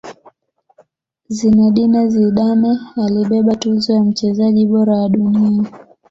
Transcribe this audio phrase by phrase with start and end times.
[1.29, 5.63] zinedine zidane alibeba tuzo ya mchezaji bora wa dunia